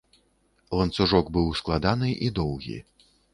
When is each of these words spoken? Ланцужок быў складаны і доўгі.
Ланцужок 0.79 1.29
быў 1.35 1.51
складаны 1.61 2.09
і 2.29 2.33
доўгі. 2.41 2.81